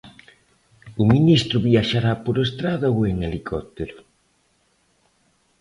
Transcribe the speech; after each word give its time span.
O 1.01 1.03
ministro 1.13 1.57
viaxará 1.69 2.13
por 2.25 2.35
estrada 2.47 2.85
ou 2.95 2.99
en 3.11 3.17
helicóptero? 3.27 3.97